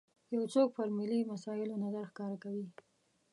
[0.35, 2.65] یو څوک پر ملي مسایلو نظر ښکاره کوي.